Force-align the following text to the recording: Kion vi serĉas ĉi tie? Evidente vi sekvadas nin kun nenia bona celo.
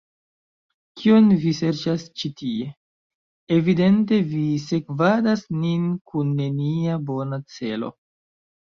Kion 1.01 1.27
vi 1.43 1.51
serĉas 1.57 2.05
ĉi 2.21 2.31
tie? 2.41 2.71
Evidente 3.59 4.21
vi 4.35 4.43
sekvadas 4.67 5.47
nin 5.63 5.89
kun 6.11 6.37
nenia 6.43 7.01
bona 7.13 7.45
celo. 7.59 7.97